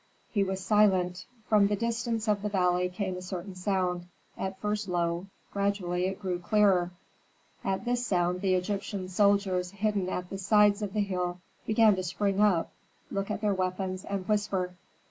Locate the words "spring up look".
12.03-13.29